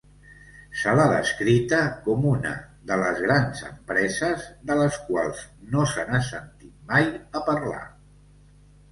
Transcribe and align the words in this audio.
Se 0.83 0.93
l'ha 0.99 1.03
descrita 1.09 1.81
com 2.05 2.23
una 2.29 2.53
de 2.91 2.95
les 3.01 3.19
grans 3.25 3.61
empreses 3.67 4.47
de 4.69 4.77
les 4.79 4.97
quals 5.09 5.43
no 5.75 5.85
se 5.91 6.07
n'ha 6.07 6.23
sentit 6.29 6.73
mai 6.93 7.05
a 7.41 7.43
parlar. 7.51 7.83